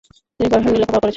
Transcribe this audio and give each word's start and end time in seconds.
তিনি 0.35 0.47
প্রশাসন 0.51 0.69
নিয়ে 0.71 0.81
লেখাপড়া 0.81 0.99
করেছেন। 1.01 1.09